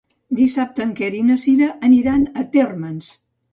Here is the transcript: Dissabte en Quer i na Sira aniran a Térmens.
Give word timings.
Dissabte 0.37 0.81
en 0.85 0.93
Quer 1.01 1.09
i 1.17 1.21
na 1.27 1.37
Sira 1.45 1.69
aniran 1.91 2.27
a 2.31 2.47
Térmens. 2.59 3.15